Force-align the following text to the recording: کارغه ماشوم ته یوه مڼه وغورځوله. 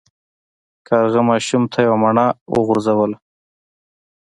کارغه 0.87 1.21
ماشوم 1.29 1.63
ته 1.71 1.77
یوه 1.85 1.97
مڼه 2.03 2.25
وغورځوله. 2.53 3.17